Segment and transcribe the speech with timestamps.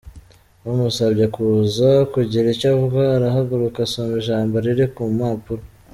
[0.63, 5.63] Bamusabye kuza kugira icyo avuga arahaguruka asoma ijambo riri ku mpapuro.